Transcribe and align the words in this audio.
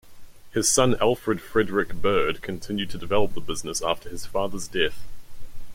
His 0.51 0.67
son 0.67 0.95
Alfred 0.99 1.39
Frederick 1.41 1.93
Bird 1.93 2.41
continued 2.41 2.89
to 2.89 2.97
develop 2.97 3.35
the 3.35 3.39
business 3.39 3.83
after 3.83 4.09
his 4.09 4.25
father's 4.25 4.67
death. 4.67 5.03